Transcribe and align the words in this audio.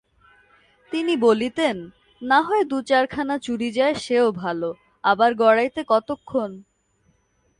তিনি 0.91 1.13
বলিতেন, 1.17 1.77
নাহয় 2.21 2.63
দু-চারখানা 2.63 3.35
চুরি 3.37 3.69
যায় 3.71 3.95
সেও 3.95 4.27
ভালো, 4.31 4.69
আবার 5.03 5.31
গড়াইতে 5.35 5.81
কতক্ষণ। 5.87 6.51